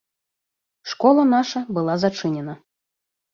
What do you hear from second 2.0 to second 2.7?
зачынена.